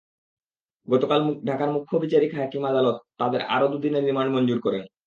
[0.87, 4.83] গতকাল ঢাকা মুখ্য বিচারিক হাকিম আদালত তাঁদের আরও দুদিনের রিমান্ড মঞ্জুর করেন।